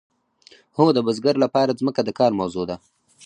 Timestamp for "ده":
2.69-2.75